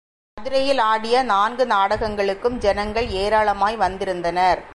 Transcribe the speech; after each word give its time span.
மதுரையில் 0.37 0.81
ஆடிய 0.81 1.15
நான்கு 1.23 1.65
நாடகங்களுக்கும் 1.65 2.57
ஜனங்கள் 2.57 3.07
ஏராளமாய் 3.23 3.77
வந்திருந்தனர். 3.77 4.61